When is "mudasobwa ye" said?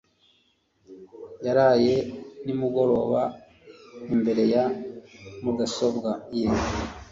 5.43-6.45